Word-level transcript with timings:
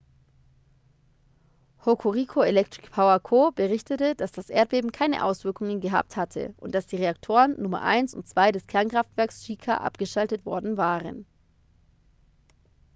hokuriku 1.85 2.41
electric 2.41 2.89
power 2.91 3.19
co. 3.19 3.51
berichtete 3.51 4.15
dass 4.15 4.31
das 4.31 4.49
erdbeben 4.49 4.91
keine 4.91 5.23
auswirkungen 5.23 5.79
gehabt 5.79 6.15
hatte 6.17 6.55
und 6.57 6.73
dass 6.73 6.87
die 6.87 6.95
reaktoren 6.95 7.61
nummer 7.61 7.83
1 7.83 8.15
und 8.15 8.27
2 8.27 8.51
des 8.51 8.65
kernkraftwerks 8.65 9.45
shika 9.45 9.77
abgeschaltet 9.77 10.43
worden 10.43 10.75
waren 10.75 11.27